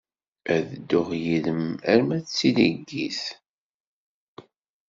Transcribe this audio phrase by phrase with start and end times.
[0.53, 3.21] Ad dduɣ yid-m arma d tileggit.